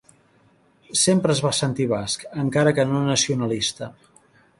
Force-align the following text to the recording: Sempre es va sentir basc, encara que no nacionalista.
Sempre 1.01 1.35
es 1.37 1.41
va 1.47 1.51
sentir 1.57 1.87
basc, 1.91 2.25
encara 2.45 2.73
que 2.79 2.87
no 2.95 3.03
nacionalista. 3.11 3.91